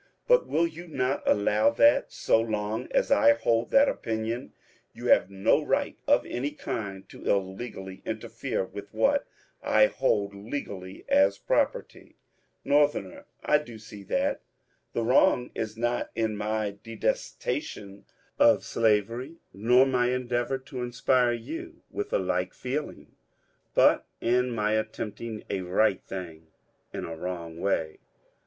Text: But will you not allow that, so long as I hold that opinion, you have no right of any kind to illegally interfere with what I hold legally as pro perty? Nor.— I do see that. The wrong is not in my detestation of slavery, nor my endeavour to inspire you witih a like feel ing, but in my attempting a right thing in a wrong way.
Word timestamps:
But 0.27 0.47
will 0.47 0.65
you 0.65 0.87
not 0.87 1.21
allow 1.27 1.69
that, 1.69 2.11
so 2.11 2.41
long 2.41 2.87
as 2.89 3.11
I 3.11 3.33
hold 3.33 3.69
that 3.69 3.87
opinion, 3.87 4.51
you 4.95 5.05
have 5.09 5.29
no 5.29 5.63
right 5.63 5.95
of 6.07 6.25
any 6.25 6.49
kind 6.49 7.07
to 7.09 7.23
illegally 7.29 8.01
interfere 8.03 8.65
with 8.65 8.91
what 8.95 9.27
I 9.61 9.85
hold 9.85 10.33
legally 10.33 11.05
as 11.07 11.37
pro 11.37 11.67
perty? 11.67 12.15
Nor.— 12.65 13.23
I 13.45 13.59
do 13.59 13.77
see 13.77 14.01
that. 14.05 14.41
The 14.93 15.03
wrong 15.03 15.51
is 15.53 15.77
not 15.77 16.09
in 16.15 16.35
my 16.35 16.71
detestation 16.81 18.05
of 18.39 18.65
slavery, 18.65 19.35
nor 19.53 19.85
my 19.85 20.09
endeavour 20.09 20.57
to 20.57 20.81
inspire 20.81 21.33
you 21.33 21.83
witih 21.93 22.13
a 22.13 22.17
like 22.17 22.55
feel 22.55 22.89
ing, 22.89 23.11
but 23.75 24.07
in 24.19 24.49
my 24.49 24.71
attempting 24.71 25.43
a 25.51 25.61
right 25.61 26.01
thing 26.01 26.47
in 26.91 27.05
a 27.05 27.15
wrong 27.15 27.59
way. 27.59 27.99